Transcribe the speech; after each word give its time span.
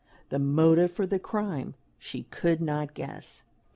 The 0.29 0.39
motive 0.39 0.91
for 0.91 1.05
the 1.05 1.19
crime 1.19 1.75
she 1.99 2.23
could 2.23 2.59
not 2.59 2.95
guess. 2.95 3.43